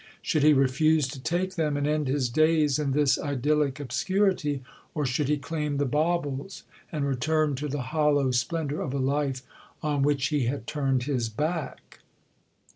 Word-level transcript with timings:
Should 0.23 0.41
he 0.41 0.51
refuse 0.51 1.07
to 1.09 1.21
take 1.21 1.53
them, 1.53 1.77
and 1.77 1.85
end 1.85 2.07
his 2.07 2.27
days 2.27 2.79
in 2.79 2.91
this 2.93 3.19
idyllic 3.19 3.79
obscurity, 3.79 4.63
or 4.95 5.05
should 5.05 5.27
he 5.27 5.37
claim 5.37 5.77
the 5.77 5.85
"baubles," 5.85 6.63
and 6.91 7.05
return 7.05 7.53
to 7.57 7.67
the 7.67 7.83
hollow 7.93 8.31
splendour 8.31 8.81
of 8.81 8.95
a 8.95 8.97
life 8.97 9.43
on 9.83 10.01
which 10.01 10.29
he 10.29 10.45
had 10.45 10.65
turned 10.65 11.03
his 11.03 11.29
back? 11.29 11.99